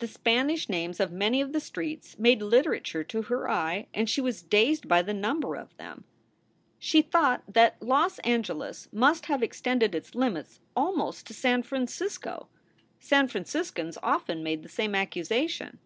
[0.00, 4.10] The Spanish names of many of the streets made litera ture to her eye and
[4.10, 6.02] she was dazed by the number of them.
[6.80, 11.28] SOULS FOR SALE 167 She thought that Los Angeles must have extended its limits almost
[11.28, 12.48] to San Francisco.
[12.98, 15.78] San Franciscans often made the same accusation.